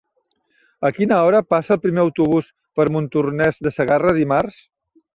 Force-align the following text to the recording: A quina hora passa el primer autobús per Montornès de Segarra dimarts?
A 0.89 0.89
quina 0.95 1.19
hora 1.25 1.41
passa 1.55 1.77
el 1.77 1.81
primer 1.85 2.03
autobús 2.05 2.49
per 2.81 2.89
Montornès 2.99 3.65
de 3.69 3.77
Segarra 3.81 4.19
dimarts? 4.25 4.63